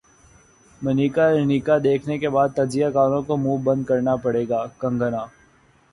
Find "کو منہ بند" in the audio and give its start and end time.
3.27-3.83